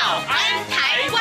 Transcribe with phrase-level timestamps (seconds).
[0.00, 0.32] 早安
[0.70, 1.20] 台湾》。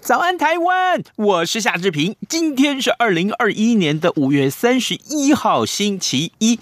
[0.00, 1.02] 早安，台湾！
[1.16, 2.14] 我是夏志平。
[2.28, 6.60] 今天是二零二一年的五月三十一号，星期一。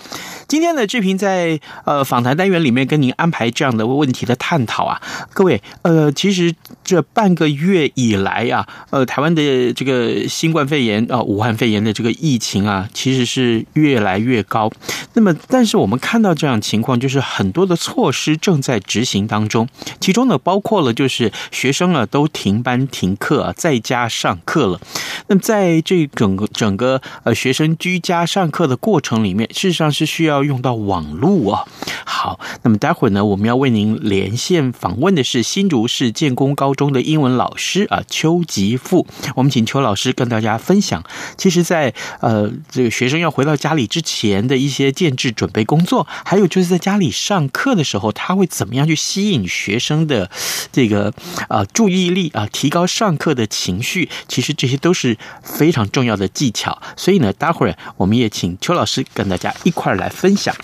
[0.50, 5.00] 今天的志平在呃访谈单元里面跟您安排这样的问题的探讨啊，
[5.32, 14.68] 各位呃，其实这半个月以来啊，呃，台湾的这个新冠肺炎啊、呃，武汉肺炎的这个疫情啊，其实是越来越高。
[15.12, 19.68] 那么，但是我们看到这样情况，就是很多的措施正在执行当中，
[20.00, 23.54] 其中呢，包括了就是学生啊都停班停课。
[23.56, 24.80] 在家上课了。
[25.28, 31.64] 那么在这整个整个呃学生居家上课的过程里面，事实上是需要要用到网络啊。
[32.04, 39.06] 好，那么待会儿呢，我们要为您连线访问的是新竹市建工高中的英文老师啊邱吉富。
[39.36, 41.02] 我们请邱老师跟大家分享，
[41.36, 50.30] 其实在呃这个学生要回到家里之前的一些建制准备工作，还有就是在家里上课的时候，他会怎么样去吸引学生的
[50.72, 51.12] 这个
[51.48, 56.82] 啊注意力啊，提高上课的情绪，其实这些都是非常重要的技巧。
[56.96, 60.54] 所以呢，待会儿我们也请邱老师跟大家一块来分分享。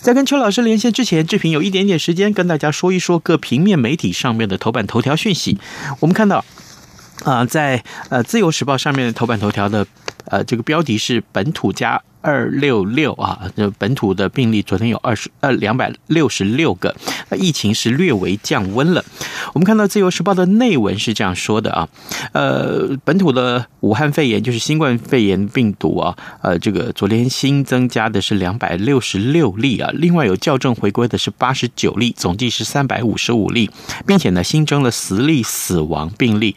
[0.00, 5.58] 在跟邱老师连线之前，志平有一点点时间跟大家说一说各平面媒体上面的头版头条讯息。
[5.98, 6.44] 我们看到
[7.24, 9.84] 啊，在呃《自由时报》上面的头版头条的
[10.26, 12.00] 呃这个标题是“本土加”。
[12.22, 16.94] 二六六啊，这本土的病例昨天有二十呃两百六十六个，
[17.36, 19.04] 疫情是略微降温了。
[19.52, 21.88] 我们看到《自由时报》的内文是这样说的啊，
[22.32, 33.68] 呃，本土的武汉肺炎就是新冠肺炎病毒啊，呃，这个昨天新增加的是两百六十六例啊，另外有校正回归的是八十九例，总计是三百五十五例，
[34.06, 36.54] 并且呢新增了十例死亡病例。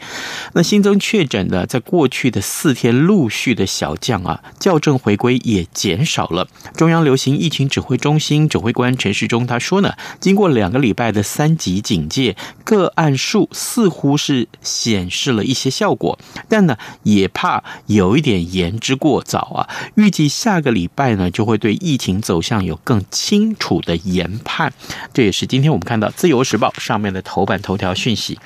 [0.54, 5.55] 那新增确诊的在过去的四天陆续的小降啊，校正回归也。
[5.56, 6.48] 也减少了。
[6.76, 19.70] 中央流行疫情指挥中心指挥官陈时中他说呢，经过两个礼拜的三级警戒，个案数似乎是显示了一些效果，但呢也怕有一点言之过早啊。
[19.96, 24.74] 预计下个礼拜呢就会对疫情走向有更清楚的研判。
[25.14, 28.38] 这也是今天我们看到《自由时报》上面的头版头条讯息。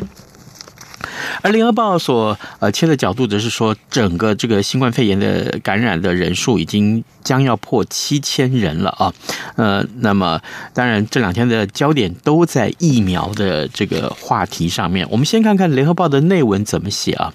[1.41, 9.13] 而联合报所呃切的角度则是说，整个这个新冠肺炎的感染的人数已经将要破七千人了啊，
[9.55, 10.39] 呃，那么
[10.73, 15.07] 当然这两天的焦点都在疫苗的这个话题上面。
[15.09, 17.33] 我们先看看联合报的内文怎么写啊，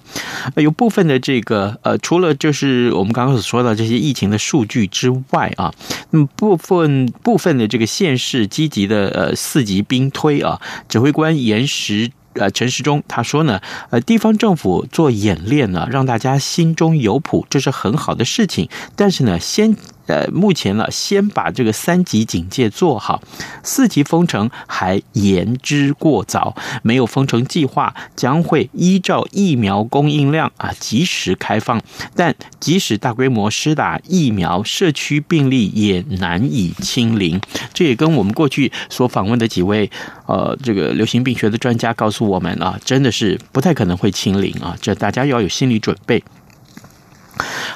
[0.55, 5.73] 有部分的这个呃，除了就是我们刚刚所说的这些疫情的数据之外啊，
[6.11, 12.11] 那么部分部分的这个县市积极的呃四级兵推啊，指挥官严实。
[12.35, 13.59] 呃，陈时中他说呢，
[13.89, 18.69] 呃，地方政府做演练呢，让大家心中有谱，这是很好的事情。
[18.95, 19.75] 但是呢，先。
[20.07, 23.21] 呃，目前呢，先把这个三级警戒做好，
[23.63, 31.81] 四级封城还言之过早，没有封城计划，将会依照疫苗供应量啊，及时开放。
[32.15, 37.41] 但即使大规模施打疫苗，社区病例也难以清零。
[37.73, 39.89] 这也跟我们过去所访问的几位
[40.27, 46.23] 呃，这个流行病学的专家告诉我们啊，真的是不太可能会清零啊，这大家要有心理准备。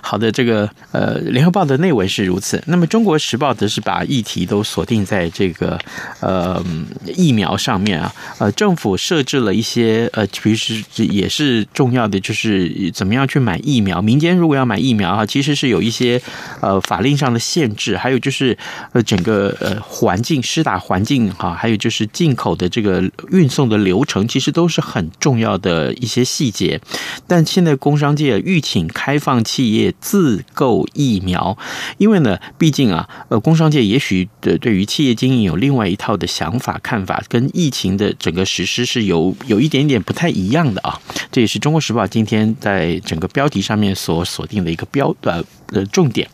[0.01, 2.61] 好的，这个呃，联合报的内文是如此。
[2.67, 5.77] 那么中国时报则是把议题都锁定在这个
[6.19, 6.63] 呃
[7.05, 8.13] 疫苗上面啊。
[8.39, 14.01] 呃，政府设置了一些呃，其实也是重要的，就是怎么样去买疫苗。
[14.01, 16.21] 民间如果要买疫苗啊，其实是有一些
[16.61, 18.57] 呃法令上的限制，还有就是
[18.93, 26.79] 呃整个呃环境施打环境哈，还有就是进口的这个运送的流程，其实都是很重要的一些细节。
[27.27, 29.43] 但现在工商界欲请开放。
[29.49, 31.57] 企业自购疫苗，
[31.97, 40.99] 因为呢，毕竟啊，呃，工商界也许的对于企业经营有另外一套的想法看法，跟疫情的整个实施是有有一点点不太一样的啊。
[41.31, 46.27] 这也是中国时报今天在整个标题上面所锁定的一个标呃的重点。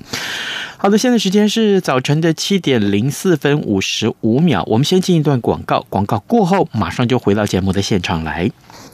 [0.77, 8.51] 好的，现在时间是早晨的七点零四分五十五秒，我们先进一段广告，广告过后马上就回到节目的现场来。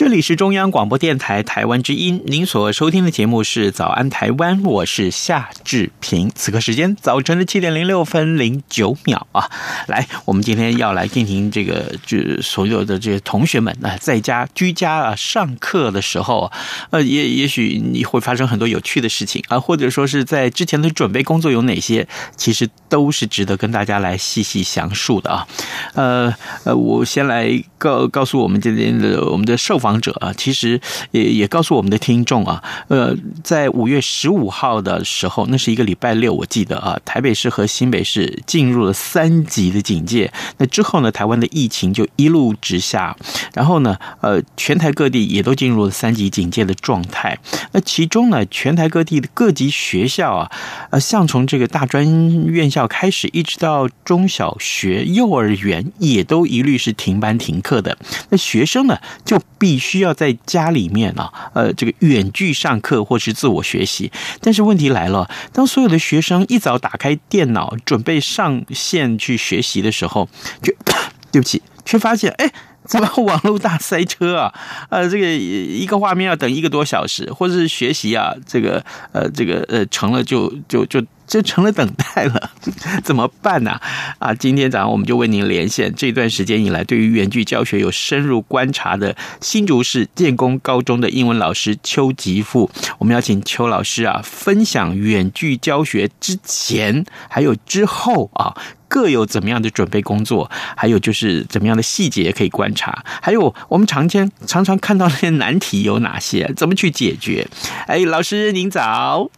[0.00, 6.32] 这里是中央广播电台台湾之音，您所收听的节目是《早安台湾》，我是夏志平。
[6.34, 9.50] 此刻时间早晨的七点零六分零九秒啊，
[9.88, 16.50] 来，我们今天要来进行这个，就所有的这些同学们啊，在家居家啊上课的时候，
[16.88, 22.08] 呃，也也许你会发生很多有趣的事情啊，或者说是在之前的准备工作有哪些，
[22.38, 25.46] 其实都是值得跟大家来细细详述的啊。
[25.92, 29.89] 呃呃，我先来告告诉我们这边的我们的受访。
[29.98, 30.78] 者啊，其实
[31.12, 40.30] 也也告诉我们的听众啊，呃，在五月十五号的时候，那是一个礼拜六，我记得啊，台北市和新北市进入了三级的警戒。
[40.58, 43.16] 那之后呢，台湾的疫情就一路直下，
[43.54, 47.38] 然后呢，呃，全台各地也都进入了三级警戒的状态。
[47.72, 50.50] 那其中呢，全台各地的各级学校啊，
[50.90, 57.96] 呃，像从这个大专院校开始，一直到中小学、幼儿园，也都一律是停班停课的。
[58.28, 64.12] 那学生呢，就必需要在家里面啊，呃，这个远距上课或是自我学习。
[64.40, 70.28] 但是问题来了，当所有的学生一早打开电脑准备上线去学习的时候，
[70.62, 70.72] 就
[71.32, 72.52] 对不起，却发现哎，
[72.84, 74.54] 怎么网络大塞车啊？
[74.90, 81.02] 呃，这个一个画面要等一个多小时，或者是学习啊，这个呃，这个呃，成了就就就。
[81.30, 82.50] 就成了等待了，
[83.04, 83.80] 怎么办呢？
[84.18, 92.68] 啊，今天早上我们就为您连线这段时间以来对于远距教学有深入观察的新竹市建工高中的英文老师邱吉富。
[92.98, 98.52] 我们要请邱老师啊，分享远距教学之前还有之后啊，
[98.88, 107.46] 各有怎么样的准备工作，还有就是怎么样的细节可以观察，还有我们常见常常看到那些难题有哪些，怎么去解决？
[107.86, 109.30] 哎，老师您早。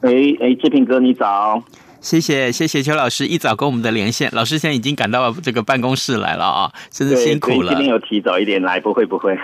[0.00, 0.10] 哎
[0.40, 1.62] 哎，志平哥，你早。
[2.00, 7.72] 谢谢谢谢邱老师一早跟我们的连线，老师现在已经赶到这个办公室来了啊，真是辛苦了。
[7.74, 9.36] 今天有提早一点来，不会不会。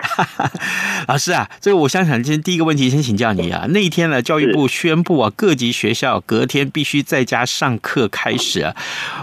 [1.09, 3.67] 老师啊，这个我想想，今天第一个问题先请教你啊。
[3.71, 8.75] 那一天呢，教育部宣布啊，各级学校隔天必须在家上课开始啊。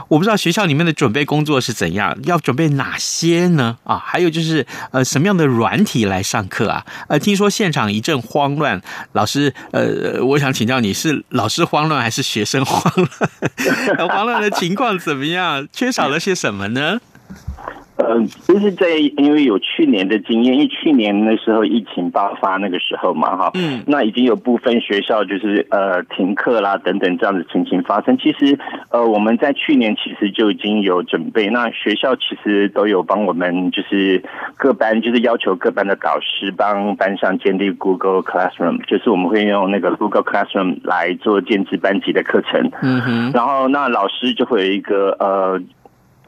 [0.10, 3.78] 我不知道学校里面的准备工作是怎样，要准备哪些呢？
[3.86, 6.86] 啊，还有就是呃，什么样的软体来上课啊？
[7.08, 8.82] 呃，听说现场一阵慌乱，
[9.14, 13.21] 老师呃，我想请教你是老师慌乱还是学生慌乱？
[14.10, 15.68] 黄老的情况怎么样？
[15.72, 17.00] 缺少了些什么呢？
[18.10, 18.88] 嗯，就是在
[19.18, 28.18] 因为有去年的经验，因为去年那时候疫情爆发那个时候嘛，哈，嗯，那已经有部分学校就是呃停课啦等等这样的情形发生。
[28.18, 28.58] 其实
[28.90, 34.24] 呃我们在去年其实就已经有准备，那学校其实都有帮我们就是
[34.58, 45.62] 各班就是要求各班的导师帮班上建立 Google Classroom，就是我们会用那个 Google Classroom 来做建制班级的课程，嗯哼，然后那老师就会有一个呃。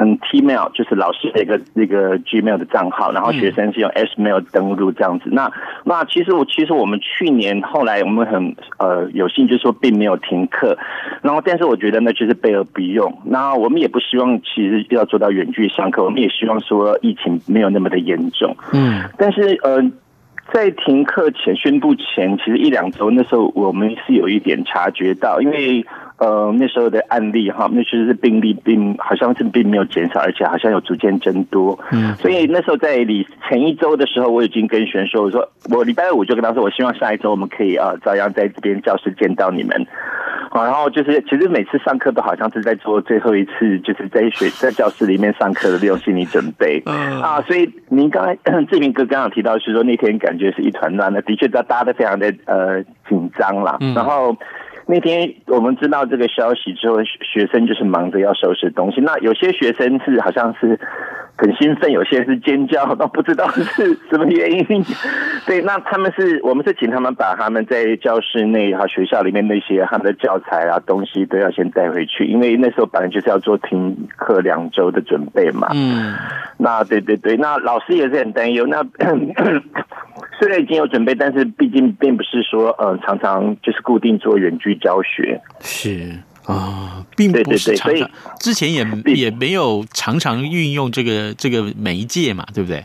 [0.04, 5.30] 嗯，Tmail 就是老师的一个那个 Gmail 的账号，然后学生是用 Smail 登录这样子。
[5.32, 5.52] 那
[5.86, 10.78] 那其实我其实我们去年后来我们很呃有幸就是说并没有停课，
[11.22, 13.18] 然后但是我觉得呢就是备而不用。
[13.26, 18.56] 那我们也不希望其实要做到远距上课，我们也希望说疫情没有那么的严重。
[18.74, 19.82] 嗯，但是呃
[20.52, 25.86] 在停课前宣布前，其实一两周那时候我们是有一点察觉到，因为。
[26.20, 31.78] 呃，那时候的案例哈，那其实是病例并好像是并没有减少，而且好像有逐渐增多。
[31.92, 39.86] 嗯，所以那时候在你前一周的时候，我已经跟学生说，我说我礼拜五就跟他说，我希望下一周我们可以啊，照样在这边教室见到你们。
[40.54, 46.82] 啊，然后就是其实每次上课都好像是在做最后一次，就是在学在教室里面上课的这种心理准备。
[46.86, 48.36] 嗯啊，所以您刚才
[48.70, 53.78] 志明哥刚刚提到是说那天感觉是一团乱的，的确大家都非常的呃紧张啦。
[53.82, 54.36] 嗯，然后。
[54.86, 59.00] 那天我们知道这个消息之后，学生就是忙着要收拾东西。
[59.02, 60.80] 那有些学生是好像是
[61.38, 63.64] 很兴奋，有些是尖叫， 都不知道是
[64.12, 64.86] 什么原因。
[65.48, 75.70] 对，那他们是我们是请他们把他们在教室内和学校里面那些他们的教材啊东西都要先带回去，因为那时候本来就是要做停课两周的准备嘛。
[75.74, 76.14] 嗯，
[76.58, 78.68] 那对对对，那老师也是很担忧。
[78.68, 78.84] 那
[80.40, 85.42] 虽然已经有准备，但是毕竟并不是说呃常常就是固定做远距教学。
[85.62, 92.84] 是啊，并不是常常，对对对，所以之前也也没有常常运用这个这个媒介嘛，对不对？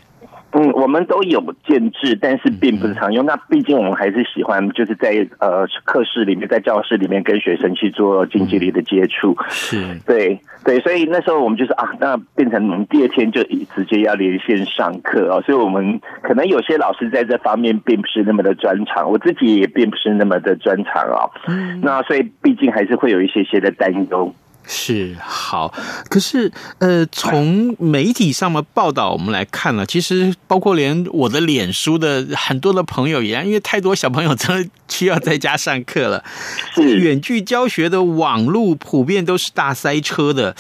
[0.52, 3.24] 嗯，我们都有建制，但是并不是常用。
[3.26, 9.36] 那毕竟我们还是喜欢，就是在呃课室里面，在教室里面跟学生去做近距离的接触。
[9.50, 9.76] 是，
[10.06, 15.42] 对对，所以那时候我们就是啊，那变成我们第二天就直接要连线上课哦。
[15.42, 21.28] 所以我们可能有些老师在这方面并不是那么的专长，我自己也并不是那么的专长啊。
[21.46, 24.34] 嗯，那所以毕竟还是会有一些些的担忧。
[24.70, 25.72] 是好，
[26.10, 36.22] 可是呃，从媒体上的报道我们来看呢，其实包括连我的脸书的很多的朋友一样，因为太多小朋友真的需要在家上课了，
[36.76, 40.54] 是远距教学的网络普遍都是大塞车的，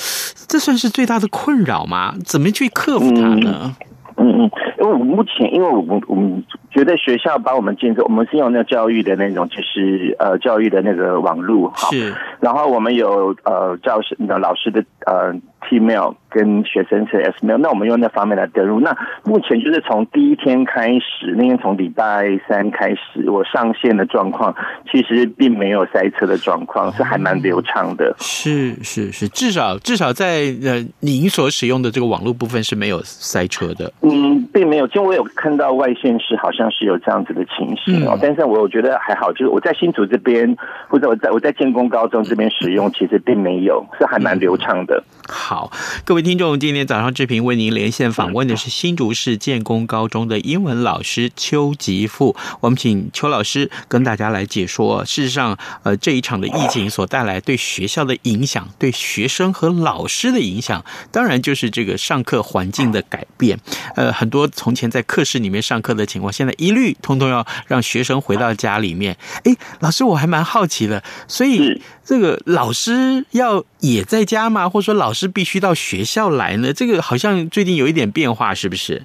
[0.48, 2.14] 这算是最大的困扰吗？
[2.24, 3.76] 怎么去克服它呢？
[4.16, 4.50] 嗯嗯，
[4.80, 15.34] 因为我目前，因为我们我们觉得学校帮我们建设，我们是用那个教育的那种，就是呃教育的那个网络哈，是，然后我们有呃教师的老师的呃。
[15.68, 18.78] T-mail 跟学生是 S-mail，那我们用那方面来登录。
[18.78, 24.54] 那目前就是从第一天开始，那天从礼拜三开始，我上线的状况
[24.90, 28.14] 其实并没有塞车的状况，是还蛮流畅的。
[28.18, 33.92] 是是是，至少至少在呃您所使用的这个网络部分是没有塞车的。
[34.02, 44.97] 嗯，并没有，就我有看到外线是好像是有这样子的情形哦，嗯、但是我觉得还好，就是我在新竹这边或者我在我在建工高中这边使用，其实并没有，是还蛮流畅的。
[44.98, 45.70] 嗯好，
[46.06, 52.34] 各位听众，今天早上志平为您连线访问的是新竹市建功高中的英文老师邱吉富。
[52.60, 60.82] 我们请邱老师跟大家来解说，事实上，呃，这一场的疫情所带来对学校的影响，对学生和老师的影响，
[61.12, 63.60] 当然就是这个上课环境的改变。
[63.96, 69.14] 呃，很多从前在课室里面上课的情况，现在一律通通要让学生回到家里面。
[69.44, 74.66] 哎，老师，我还蛮好奇的，所以这个老师要也在家吗？
[74.66, 75.17] 或者说老师？
[75.26, 76.72] 必须到学校来呢？
[76.72, 79.02] 这个好像最近有一点变化，是不是？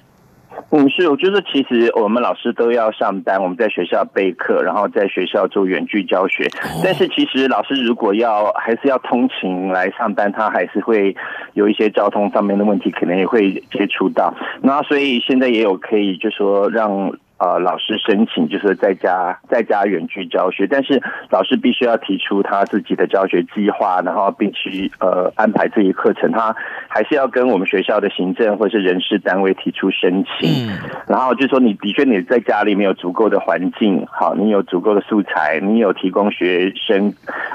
[0.70, 1.08] 嗯，是。
[1.08, 6.48] 我觉得其实我们老师都要上班，我们在学校备课，然后在学校做远距教学。
[6.82, 11.16] 但是其实老师如果要还是要通勤来上班，他还是会
[11.54, 14.34] 有一些交通上面的问题，可能也会接触到。
[14.62, 17.12] 那所以现在也有可以，就说让。
[17.36, 26.30] 呃，老师申请就是在家在家远距教学，但是老师必须要提出他自己的教学计划，然后并去呃安排这一课程。
[26.30, 26.54] 他
[26.88, 37.12] 还是要跟我们学校的行政或是人事单位提出申请，嗯然后就说你的确你在家里面有足够的环境，好，你有足够的素材，你有提供学生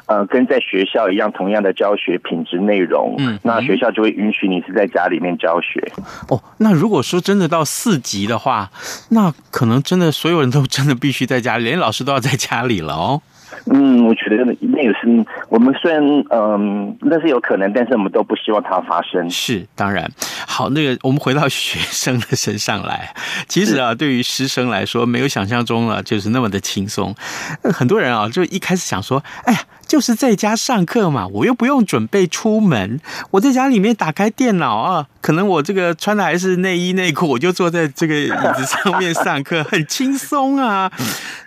[0.07, 5.81] 呃跟在学校一样同样的教学品质内容，嗯，那学校就会允许你是在家里面教学。
[6.27, 8.69] 哦，那如果说真的到四级的话，
[9.12, 9.68] 那可能。
[9.69, 13.21] 可能真的所有人都真的必须在家里，连老师都要在家里了哦。
[13.71, 19.29] 嗯，我觉得那个是我们虽然嗯，那是有可能，但是我们都不希望它发生。
[19.29, 20.11] 是当然。
[20.47, 23.13] 好，那个我们回到学生的身上来。
[23.47, 27.13] 其实啊，对于师生来说，没有想象中啊，就是那么的轻松。
[27.71, 29.59] 很多人啊，就一开始想说，哎呀。
[29.89, 40.91] 就是在家上课嘛，我又不用准备出门，我在家里面打开电脑啊，可能我这个穿的还是内衣内裤，我就坐在这个椅子上面上课， 很轻松啊。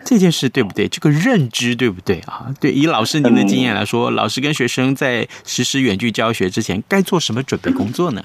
[0.04, 0.88] 这件事对不对？
[0.88, 2.46] 这个认知对不对啊？
[2.60, 8.24] 对，以老师您的经验来说，老师跟学生在实施远距教学之前，该做什么准备工作呢？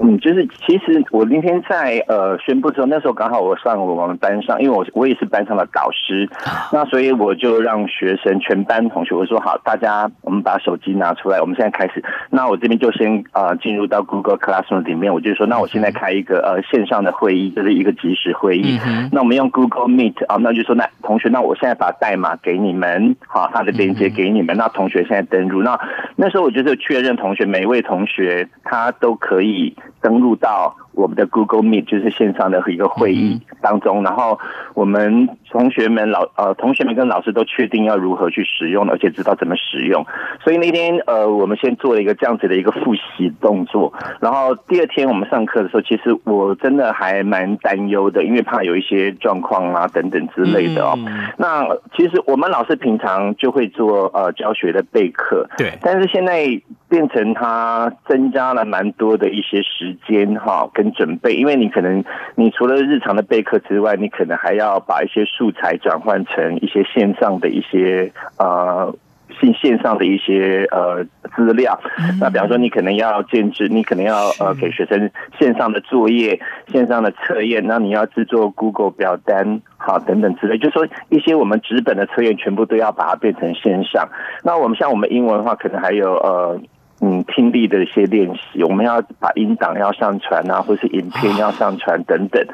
[0.00, 6.28] 嗯，就是其实我那天在呃宣布之后，那时候刚好我上我们班上，因为我我也是班上的导师，
[6.72, 12.02] 那所以我就让学生全班同学我说好，大家我们把手机拿出来，我们现在开始。
[12.30, 18.78] 那我这边就先呃进入到 Google Classroom 里面，我就说那我现在开一个呃线上的会议，就是一个即时会议。
[19.10, 25.62] 那我们用 Google Meet 啊，那就说那同学，那我现在把代码给你们，好，他的链接给你们，那同学现在登入。
[25.64, 25.76] 那
[26.14, 29.74] 那时候我就是确认同学每一位同学他都可以。
[30.00, 34.36] 登录到我们的 Google Meet，就是线上的一个会议当中，然后
[34.74, 40.04] 我们同学们老呃同学们跟老师都确定要如何去使用，而且知道怎么使用。
[40.42, 50.98] 所以那天呃我们先做了一个这样子的一个复习动作，然后第二天我们上课的时候，其实我真的还蛮担忧的，因为怕有一些状况啊等等之类的哦。
[51.36, 51.64] 那
[51.96, 56.60] 其实我们老师平常就会做呃教学的备课，对，但是现在。
[56.90, 62.04] 变成他增加了蛮多的一些时间哈，跟准备，因为你可能
[62.34, 68.94] 你除了日常的备课之外，你可能还要把一些素材转换成一些线上的一些呃。
[69.40, 71.04] 线线上的一些呃
[71.36, 71.78] 资料，
[72.18, 84.08] 那比方说你可能要建制，你可能要呃给学生线上的作业、线上的测验，那你要制作 Google 表单，好等等之类，就是说一些我们纸本的测验全部都要把它变成线上。
[84.42, 86.58] 那我们像我们英文的话，可能还有呃。
[87.00, 92.44] 嗯，听力的一些练习，我们要把音档要上传啊，或是影片要上传等等。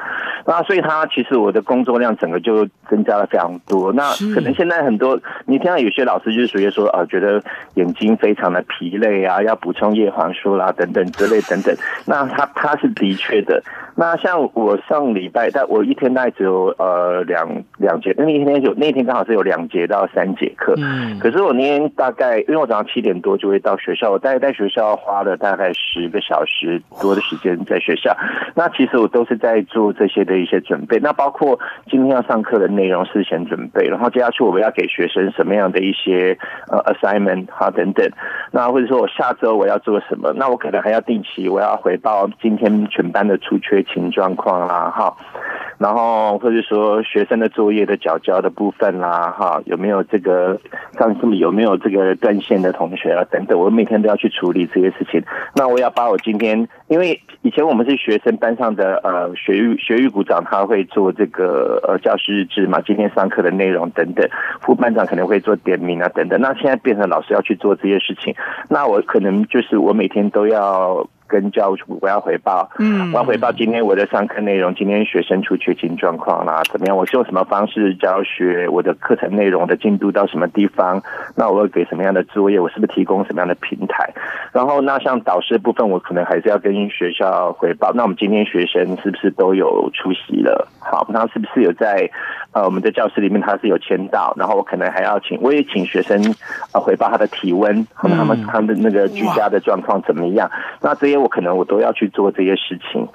[0.45, 3.91] 那所以他其实我的工作量整个就增加了非常多。
[3.93, 4.03] 那
[4.35, 7.41] 可能现在很多你听到有些老师就是属于说啊，觉得
[7.73, 11.75] 眼睛非常的疲累啊，要补充叶黄素啦等等之类等等。
[12.05, 13.63] 那他他是的确的。
[13.97, 17.47] 那像我上礼拜，但我一天大概只有呃两
[17.77, 20.75] 两节，那一天有那天刚好是有两节到三节课。
[20.77, 21.17] 嗯。
[21.17, 28.15] 可是我那天大概，因为我早上七点多就会到学校，我大在学校花了大概十个小时多的时间在学校。
[28.55, 30.99] 那其实我都是在做这些的一些准备。
[30.99, 36.37] 那包括今天要上课的内容事先准备，然后接下去我们要给学生什么样的一些
[36.69, 38.09] 呃 assignment 哈等等。
[38.51, 40.33] 那或者说我下周我要做什么？
[40.33, 45.15] 那我可能还要定期我要回报今天全班的出缺勤状况啦，哈，
[45.77, 50.59] 然后或者说学生的作业的缴交的部分啦，哈，有没有这个
[50.97, 55.23] 上次有没有这个断线的同学啊，等等，我每天都要去去处理这些事情。
[55.55, 64.27] 那我要把我今天，因为以前我们是学生班上的呃学育学育股长，他会做这个呃教师日志嘛，今天上课的内容等等，
[64.61, 66.39] 副班长可能会做点名啊等等。
[66.41, 68.33] 那现在变成老师要去做这些事情，
[68.69, 71.07] 那我可能就是我每天都要。
[71.27, 76.95] 跟教务处我要回报，嗯，我要回报今天我的上课内容，今天学生出缺勤状况啦，怎么样？
[76.95, 78.67] 我是用什么方式教学？
[78.69, 81.01] 我的课程内容的进度到什么地方？
[81.35, 82.59] 那我会给什么样的作业？
[82.59, 84.13] 我是不是提供什么样的平台？
[84.51, 87.91] 然后那像导师的部分，我可能还是要跟学校回报。
[87.93, 90.67] 那我们今天学生是不是都有出席了？
[90.79, 92.07] 好，那是不是有在
[92.51, 94.31] 呃我们的教室里面他是有签到？
[94.37, 96.21] 然后我可能还要请，我也请学生
[96.73, 100.47] 呃回报他的体温，和他们他们的那个居家的状况怎么样？
[100.81, 101.14] 那这些。
[101.17, 103.07] 我可能我都要去做这些事情，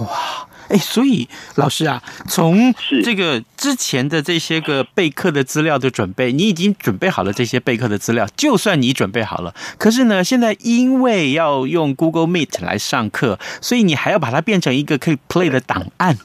[0.00, 8.26] 哇，哎，所以老师啊，从这个之前的这些个备课的资料的准备，你已经准备好了这些备课的资料。
[8.36, 16.18] 就算你准备好了，可是呢，现在因为要用 Google Meet 来上课，所以你还要把它变成一个可以 play 的档案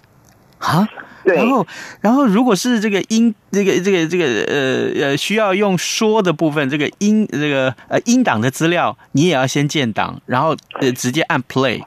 [0.60, 0.90] 啊。
[1.24, 1.66] 对然后，
[2.02, 11.82] 然后如果是这个音，这个这个这个呃呃需要用说的部分，这个音这个呃音档的资料，你也要先建档，然后呃直接按 play。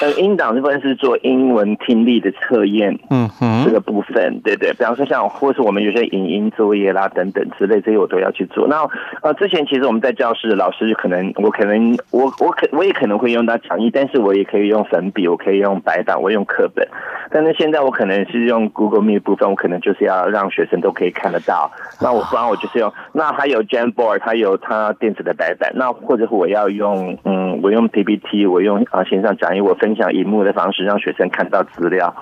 [0.00, 4.70] 呃，音档这部分是做英文听力的测验，嗯哼，这个部分，对对。
[4.72, 8.68] 比方说像，或是我们有些影音作业啦等等之类，这些我都要去做。
[8.68, 8.86] 那
[9.22, 16.86] 呃，之前其实我们在教室，老师可能我可能我我可我也可能会用到讲义，但是我也可以用粉笔，我可以用白板，我用课本。
[17.32, 21.70] 但是现在我可能是用 Google Meet 部分，我可能就是要让学生都可以看得到。
[22.00, 25.72] 那我不然我就是用，那还有 Jamboard，它有它电子的白板。
[25.74, 29.60] 那或者我要用，嗯，我用 PPT，我用啊线上讲义。
[29.60, 32.14] 我分享荧幕的方式，让学生看到资料。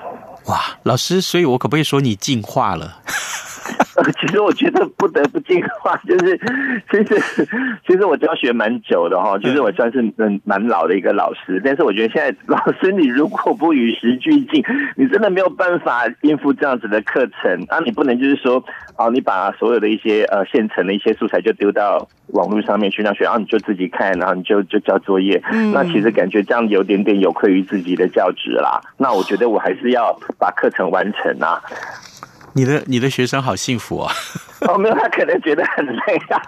[0.47, 2.99] 哇，老师，所以我可不可以说你进化了？
[4.21, 6.39] 其实我觉得不得不进化，就是
[6.91, 7.49] 其实
[7.87, 11.61] 其实我教学蛮久的哈，其实我算是嗯蛮老的一个老师。
[11.65, 14.63] 但是我觉得现在老师，你如果不与时俱进，
[14.97, 17.65] 你真的没有办法应付这样子的课程。
[17.69, 18.63] 啊，你不能就是说，
[18.97, 25.43] 哦，你把所有的一些呃现成的一些素材就丢到网络上面去让学，然后你就自己看，然后你就就交作业。
[25.73, 28.81] 那其实感觉这样有点点有愧于自己的教职啦。
[28.97, 31.61] 那我觉得我还是要把课程完成啊。
[32.59, 34.13] 你的你的学生好幸福啊！
[34.63, 36.43] 我，没有，他可能觉得很累啊。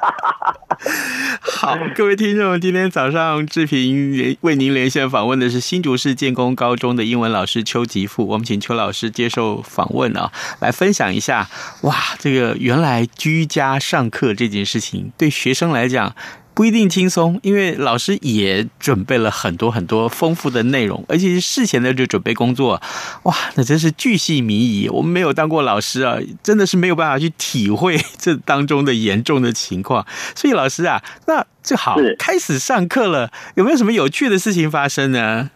[1.40, 11.48] 好，各位听众，今天早上志平为您连线访问的是新竹市建工高中的英文老师邱吉富，我们请邱老师接受访问啊，来分享一下。
[11.82, 16.16] 哇，这个原来居家上课这件事情对学生来讲。
[16.52, 22.80] 不一定轻松，因为老师也准备了很多很多丰富的内容，而且是事前的就准备工作，
[23.22, 24.88] 哇，那真是巨细靡遗。
[24.88, 30.06] 我们没有当过老师啊，真的是没有办法去体会这当中的严重的情况。
[30.34, 35.50] 所以老师啊，那最好，开始上课了，有没有什么有趣的事情发生呢？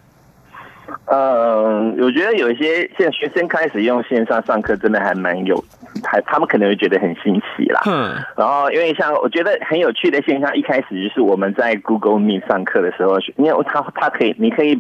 [1.07, 5.63] 嗯，我觉得有一些现在学生开始用线上上课，真的还蛮有。
[6.03, 7.81] 还他们可能会觉得很新奇啦。
[7.87, 14.77] 嗯，然后因为像我觉得很有趣的现象，一开始就是我们在 Google Meet 上课的时候，因为他他可以，你可以，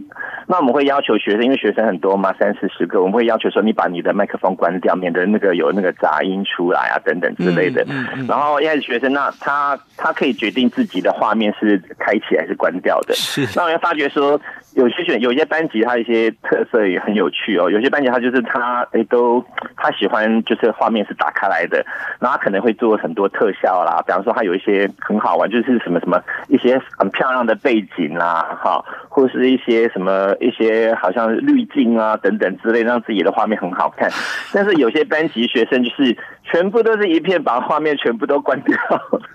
[0.48, 7.82] 那我们会要求学生，因为学生很多嘛，三四十个，我们会要求说你把你的麦克风关掉，免得那个有那个杂音出来啊等等之类的。
[7.88, 13.14] 嗯，嗯，嗯，然后一开始学生那他他可以决定自己的画面是开启还是关掉的。
[13.14, 14.38] 是，那我会发觉说。
[14.74, 17.70] 有些选有些班级，他一些特色也很有趣哦。
[17.70, 19.44] 有些班级他就是他诶都
[19.76, 21.84] 他喜欢就是画面是打开来的，
[22.18, 34.10] 然后他可能会做很多特效啦，比方说他有一些很好玩，就是什么什么一些很漂亮的背景啦，哈，或是一些什么一些好像滤镜啊等等之类，让自己的画面很好看。
[34.52, 38.76] 但是有些班级学生就是全部都是一片把画面全部都关掉，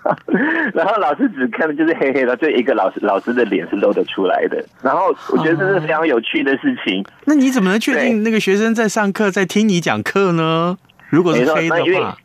[0.76, 5.16] 然后老师只看的就是黑黑的，就一个老师老师的脸是露得出来的，然后。
[5.32, 7.06] 我觉得这是非常有趣的事情。
[7.26, 10.78] 那你怎么能确定那个学生在上课，在听你讲课呢？
[11.10, 12.18] 如果是黑的话。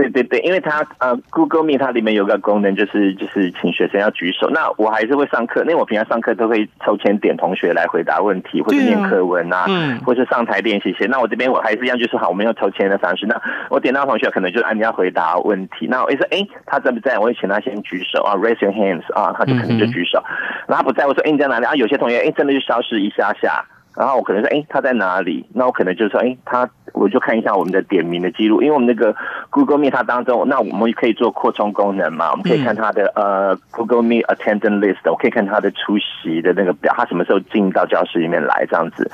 [0.00, 4.48] 对对对，因为它呃，Google Meet 它里面有个功能，就是就是请学生要举手。
[4.48, 11.06] 那我还是会上课，因为我平常上课都会抽签点同学来回答问题，或者念课文啊，嗯，或者上台练习一些。
[11.06, 13.26] 那我这边我还是一样，就是好，我们用抽签的方式。
[13.26, 15.86] 那我点到同学，可能就是按你要回答问题。
[15.86, 17.18] 那我一说，哎，他在不在？
[17.18, 20.22] 我会请他先举手啊，raise your hands 啊，他就可能就举手。
[20.66, 21.66] 那他不在，我说，哎，你在哪里？
[21.66, 23.64] 啊，有些同学，哎，真的就消失一下下。
[23.96, 25.46] 然后我可能说，哎，他在哪里？
[25.54, 26.68] 那我可能就说，哎，他。
[26.92, 29.14] 我就看一下我们的点名的记录，因为我们那个
[29.48, 32.32] Google Meet 它当中，那我们可以做扩充功能嘛？
[32.32, 39.08] 我们可以看他的呃 Google Meet Attendance List，我可以看他的出席的那个表，他什么时候进到教室里面来这样子。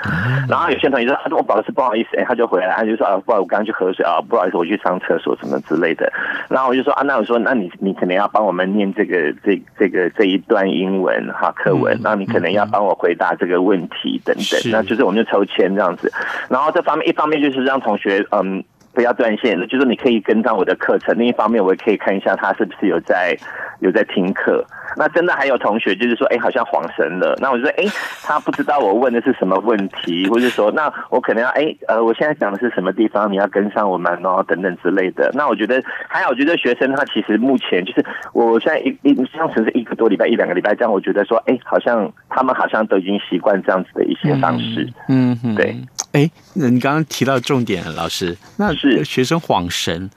[0.48, 6.10] 然后有些同学说，他说我保持不好意思，哎，他就回来，他就说啊，不好意思，我刚刚去喝水啊，不好意思，我去上厕所什么之类的。
[6.48, 16.10] 然后我就说啊，那我说，那你你可能要帮我们念这个这这个这一段英文哈课文，然后你可能要帮我回答这个问题等等，那就是我们就抽签这样子。
[16.48, 17.66] 然后这方面一方面就是。
[17.66, 21.18] 让同学嗯不要断线，就是你可以跟上我的课程。
[21.18, 23.36] 另一方面，我也可以看一下他是不是有在
[23.80, 24.64] 有在听课。
[24.96, 27.36] 那真的还有同学就是说，哎，好像恍神了。
[27.40, 27.84] 那我就说，哎，
[28.22, 35.30] 他不知道我问的是什么问题，或者说，那我可能要，哎，呃，我现在讲的是什么地方，你要跟上我们哦，等等之类的。
[35.34, 44.88] 那我觉得还好，我觉得学生他其实目前就是，我现在一一像只是一个多礼拜，一两个礼拜这样，我觉得说，哎，好像他们好像都已经习惯这样子的一些方式。
[45.08, 45.76] 嗯，嗯对。
[46.12, 50.08] 哎，那你刚刚提到重点，老师，那是学生恍神。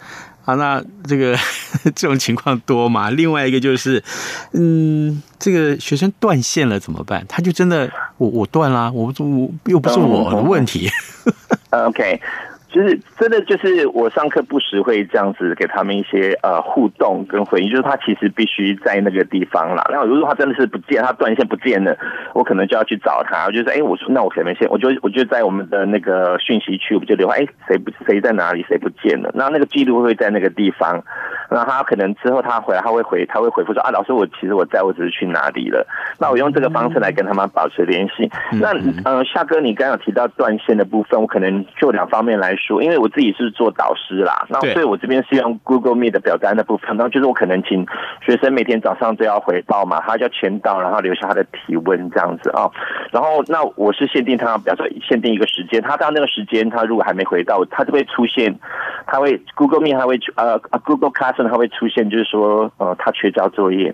[0.50, 1.38] 啊，那这个
[1.96, 3.10] 这种情况多吗？
[3.12, 4.04] 另外一个就是，
[4.54, 7.24] 嗯，这个学生断线了怎么办？
[7.28, 10.90] 他就真的，我我断啦，我不我又不是我的问题。
[11.70, 12.20] 嗯、OK。
[12.70, 19.84] 就是真的，就是我上课不时会这样子给他们一些呃互动跟回应，就是他其实必须在那个地方啦。
[19.90, 21.98] 然后如果他真的是不见，他断线不见了，
[22.34, 23.46] 我可能就要去找他。
[23.48, 29.32] 我就说，哎，我说那我可能先，我就我就在我们的那个讯息区，我就留话，哎，谁不谁在哪里，谁不见了？
[29.34, 31.04] 那那个记录会在那个地方。
[31.50, 35.86] 那他可能之后他回来，他会回他会回复说啊，老师，我其实我在，我只是去哪里了。
[36.20, 38.30] 那我用这个方式来跟他们保持联系。
[38.54, 38.70] 那
[39.04, 47.84] 呃，夏哥，你刚刚有提到断线的部分，我可能就两方面来说，因为我自己是做导师啦，那所以我这边是用 Google Meet 的表单的部分，然后就是我可能请
[48.22, 52.70] 学生每天早上都要回报嘛，他就要签到，然后留下他的提问这样子啊。
[53.12, 58.54] 然后那我是限定他，比方说限定一个时间，他到那个时间，他如果还没回到，他就会出现，
[59.08, 61.39] 他会 Google Meet 他会呃 Google Class。
[61.48, 63.94] 他会出现，就是说，呃，他缺交作业，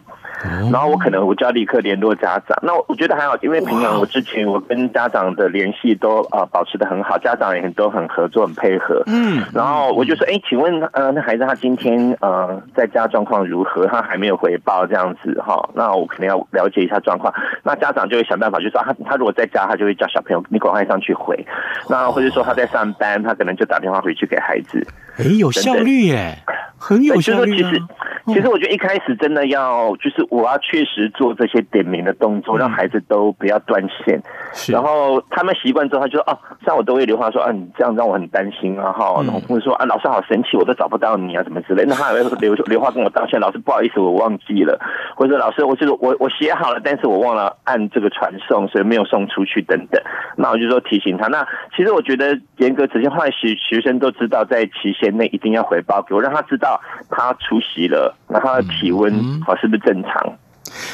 [0.71, 2.58] 然后我可能我就要立刻联络家长。
[2.62, 9.03] 那我觉得还好，因为平常我之前我跟家长的联系都啊、呃、保持的很好，家长也很都很合作、很配合。
[9.08, 13.86] 嗯，然后我就说，哎，请问，呃，那孩子他今天呃在家状况如何？
[13.88, 17.34] 他还没有回报这样子哈，那我可能要了解一下状况。
[17.63, 21.45] 那家长就会想办法，就说他他如果在家，他就会叫小朋友你赶快上去回。
[21.89, 24.86] 那或者说他在上班，他可能就打电话回去给孩子。
[25.17, 26.38] 哎，有效率耶，
[26.86, 27.58] 很有效率。
[27.58, 27.84] 其实，
[28.27, 34.21] 其实我觉得一开始真的要，就是我要确实做这些点名的动作，让孩子都不要断线。
[34.67, 44.79] 然后他们习惯之后，他就说：“哦，像我都会留话说，啊，你这样让我很担心啊，哈。”然后或者说：“啊，老师好神奇，我都找不到你啊，怎么之类。”那他还会 留留话跟我道歉：“老师不好意思，我忘记了。”
[45.15, 50.01] 或者“老师，我就是我我写好了，但是我忘了按这个传送，所以没有送出去等等。”
[50.38, 51.27] 那我就说提醒他。
[51.27, 55.05] 那其实我觉得严格执行，后来学学生都知道在期限。
[55.15, 60.38] 内一定要回报给我，让他知道他出席了，那他的体温好是不是正常？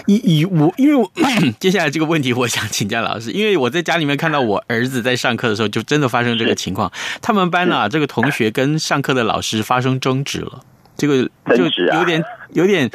[0.05, 1.10] 以以我，因为我
[1.60, 6.91] 接下来这个问题，我想请教老师，因为我在家里面看到我儿子在上课的时候，就真的发生这个情况。
[7.21, 10.60] 他们班啊，这个同学跟上课的老师发生争执了，
[10.97, 11.23] 这个
[11.55, 11.63] 就
[11.97, 12.91] 有点有点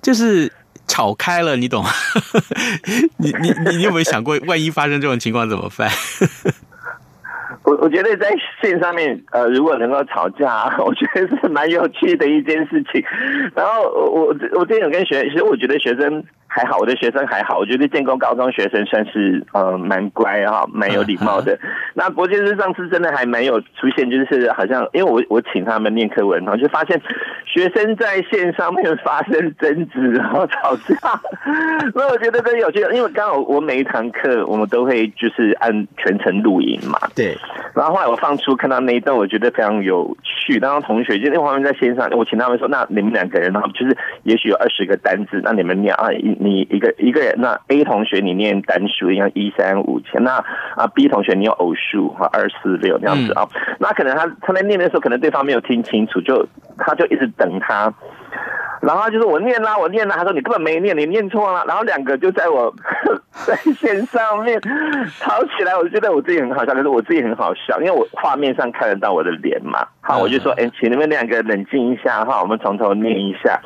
[0.00, 0.50] 就是
[0.86, 1.90] 吵开了，你懂吗？
[3.18, 5.90] 你你你有没有想过，万一发生这种情况怎么办？
[7.70, 8.28] 我我觉得在
[8.60, 13.00] 线上面，呃，如果能够吵架， 我觉得是蛮有趣的一件事情。
[13.54, 14.26] 然后我我
[14.58, 16.24] 我之前有跟学，其实我觉得学生。
[16.52, 21.56] 还好，我的学生还好，我觉得建工高中学生算是呃蛮乖哈，蛮有礼貌的。
[21.94, 27.00] 那不过就是上次真的还没有出现，就是好像因为我我请他们念课文，然后就发现
[27.46, 30.94] 学生在线上面发生争执，然后吵架。
[31.92, 36.98] 所以我觉得真有趣，因为刚好我每一堂课我们都会就是按全程录影嘛。
[37.14, 37.38] 对。
[37.72, 40.58] 然后后来我放出看到那一段，我觉得非常有趣。
[40.58, 46.08] 然后同学就那画面在线上，我请他们说：“那你们两个人，然后就是也许有二十个单字，那你们念啊。”
[46.40, 50.42] 你一个一个人，那 A 同学你念单数，一样一三五千，那
[50.74, 53.46] 啊 B 同学你有偶数哈，二四六这样子啊，
[53.78, 56.46] 那可能他他在念的时候，可能对方没有听清楚，就
[56.78, 57.92] 他就一直等他。
[58.80, 62.72] 然后他就是：“我念啦，我念啦。”他说：“你根本没念，你念错了。”然后两个就在我
[63.46, 64.60] 在线上面
[65.18, 65.76] 吵起来。
[65.76, 69.86] 我就觉得我自己很好笑，可是我自己很好笑，因为我画面上看得到我的脸嘛。
[70.00, 73.60] 好，我就说：“哎，请你们两个冷静一下哈，我们从头念一下。”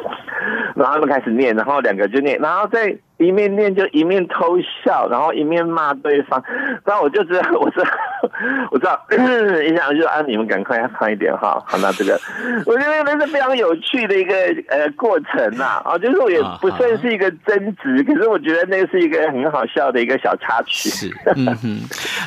[0.75, 2.97] 然后他们开始念，然后两个就念，然后在。
[3.19, 6.43] 一面念就一面偷笑，然后一面骂对方。
[6.85, 7.87] 然后我就知道， 我知道，
[8.73, 9.01] 我知道，
[9.63, 11.63] 一下就啊你们赶快快一点哈。
[11.67, 12.21] 好，那这个
[12.67, 14.35] 我觉得那是非常有趣的一个
[14.69, 15.81] 呃过程呐。
[15.85, 20.89] 啊，就是我也不算是一个争执，可是我觉得那个是一个很好笑的一个小插曲。
[20.89, 21.81] 是，嗯哼。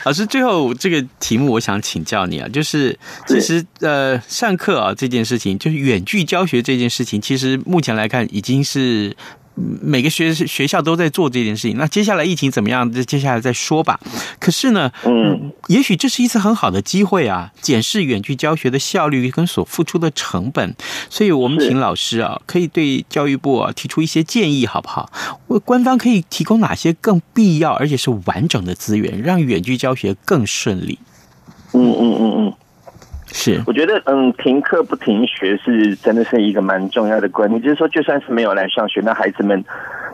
[0.05, 9.15] 老师，最后这个题目我想请教你啊，就是其实呃上课啊这件事情，就是远距教学这件事情，其实目前来看已经是。
[9.81, 12.89] 每个学学校都在做这件事情，那接下来疫情怎么样？
[13.05, 13.99] 接下来再说吧。
[14.39, 20.75] 可是呢，嗯，也许这是一次很好的机会啊，检视远距教学的效率跟所付出的成本。
[21.09, 25.09] 所以我们请老师啊，可以对教育部啊提出一些建议，好不好？
[25.65, 30.99] 官方可以提供哪些更必要而且是完整的资源，让远距教学更顺利？
[31.73, 32.53] 嗯嗯嗯嗯。
[33.29, 37.61] 是，我觉得嗯，停课不停学是真的是一个蛮重要的观念。
[37.61, 39.63] 就是说，就算是没有来上学，那孩子们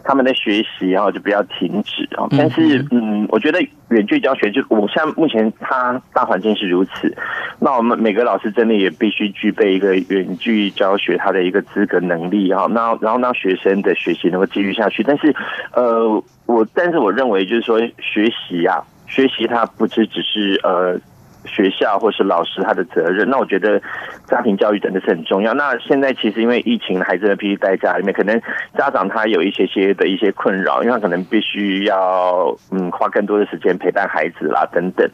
[0.04, 2.28] 他们的学习哈就不要停止啊。
[2.32, 7.16] 但是嗯，我觉得远距教学就我像目前它大环境是如此，
[7.60, 12.66] 那我们每个老师真的也必须具备一个远距教学他的一个资格能力哈。
[12.72, 15.04] 那然后让学生的学习能够继续下去。
[15.04, 15.34] 但是
[15.74, 21.00] 呃，我但是我认为就是说学习啊，学习它不是只是呃。
[21.46, 23.82] 学校或是老师他的责任，那我觉得
[24.28, 25.54] 家庭教育真的是很重要。
[25.54, 28.40] 那现在其实因为疫情，孩子们必须待在家里面，可能
[28.78, 35.06] 家长他有一些些的一些困扰，因为他可能必须要嗯花更多的时间陪伴孩子啦等等。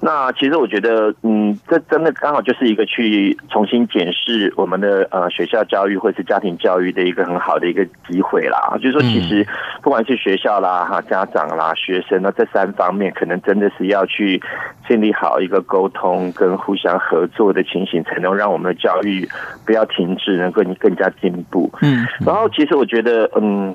[0.00, 8.78] 那其实我觉得嗯，这真的刚好就是一个去重新检视我们的呃学校教育或是家庭教育的一个很好的一个机会啦。
[8.80, 9.46] 就是说，其实
[9.82, 14.40] 不管是学校啦、哈家长啦、学生呢，这三方面可能真的是要去
[14.88, 15.65] 建立好一个。
[15.66, 19.28] 沟通跟互相合作的情形，才能让我们的教育
[19.66, 21.70] 不要停滞，能够更加进步。
[21.82, 23.74] 嗯，然后其实我觉得，嗯，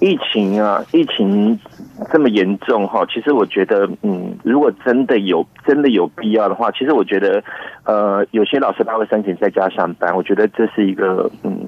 [0.00, 1.58] 疫情啊，疫情
[2.12, 7.42] 这么严重哈，其实我觉得，嗯，如果真的有真的有必要的话，其实我觉得，
[7.84, 11.58] 呃，有些老师他会申请在家上班，我觉得这是一个，嗯。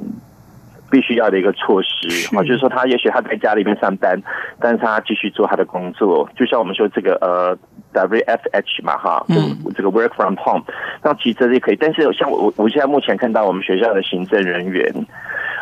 [0.94, 4.16] 必须要的一个措施啊，就是说他也许他在家里面上班，
[4.60, 7.58] 但是他继续做他的工作，就像我们说这个呃
[7.92, 10.62] WFH 嘛哈，嗯，这个 Work from Home，
[11.02, 11.76] 那其实这也可以。
[11.76, 14.88] 但是像我我现在目前看到我们学校的行政人员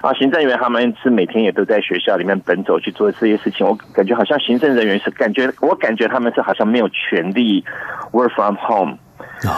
[0.03, 7.65] 啊，行政人员他们是每天也都在学校里面奔走去做这些事情，我感觉好像行政人员是感觉我感觉他们是好像没有权利
[8.13, 8.99] Work from Home。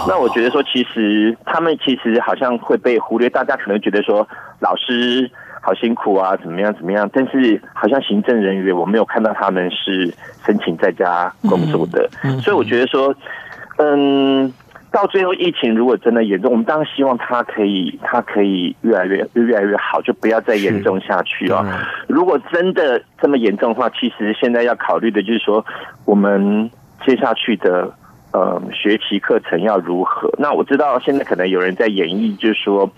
[0.06, 4.28] 那我觉得说，其实他们其实好像会被忽略，大家可能觉得说
[4.60, 5.28] 老师。
[5.64, 7.08] 好辛苦啊，怎么样怎么样？
[7.10, 10.12] 但是好像行政人员，我没有看到他们是
[10.44, 13.14] 申请在家工作的，嗯嗯、所以我觉得说，
[13.78, 14.52] 嗯，
[14.92, 21.64] 到最后疫情如果真的严重，我们当然希望它可以，它可以越来越越来越好，就不要再严重下去啊。
[22.08, 25.64] 如果真的这么严重的话，其实现在要考虑的就是说，
[26.04, 26.70] 我们
[27.06, 27.90] 接下去的
[28.32, 30.30] 呃学习课程要如何？
[30.38, 32.90] 那我知道现在可能有人在演绎，就是说。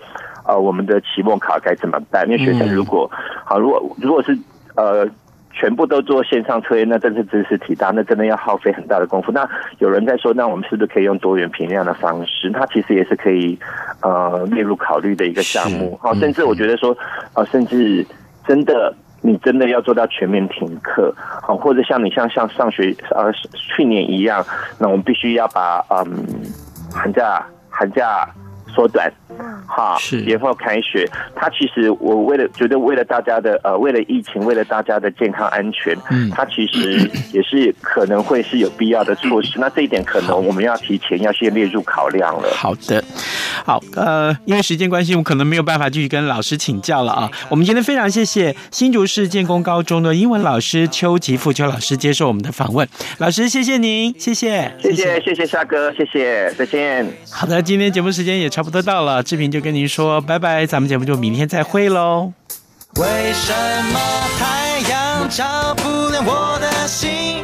[0.47, 2.25] 呃，我们的期末考该怎么办？
[2.27, 3.09] 因为学生如果
[3.45, 4.37] 好，如果如果是
[4.75, 5.05] 呃
[5.51, 9.31] 全部都做线上测验，那真是知识体大，那真的要耗费很大的功夫。
[9.31, 12.51] 那有人在说，那我们是不是可以用多元评量的方式？
[12.51, 13.57] 它其实也是可以
[14.01, 15.97] 呃列入考虑的一个项目。
[16.01, 16.95] 好，甚至我觉得说，
[17.33, 18.05] 呃，甚至
[18.47, 24.45] 真的你真的要做到全面停课，好，或者像你像像上学呃去年一样，
[24.79, 26.23] 那我们必须要把嗯
[26.93, 28.29] 寒假寒假。
[28.77, 29.11] 缩短。
[29.65, 31.07] 好，是延后开学。
[31.35, 39.59] 他其实我为了觉得为了大家的呃，为了疫情，为了大家的健康安全，嗯，他其实 也是可能会是有必要的措施。
[39.59, 42.49] 那这一点可能我们要提前要先列入考量了。
[42.53, 43.03] 好的，
[43.65, 47.29] 好，呃，因为时间关系，我们可能没有办法继续跟老师请教了啊。
[47.49, 52.87] 我们今天非常谢谢新竹市建工高中的英文老师邱吉富邱老师接受我们的访问。
[53.17, 57.05] 老师，谢谢您，谢谢，谢谢，谢谢夏哥，谢谢，再见。
[57.31, 62.33] 好的，今天节目时间也差不多到了，志平就跟您说拜拜，咱们节目就明天再会喽。
[62.95, 63.53] 为什
[63.93, 63.99] 么
[64.37, 67.41] 太阳照不亮我的心？